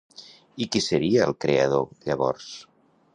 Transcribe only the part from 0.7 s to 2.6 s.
qui seria el creador, llavors?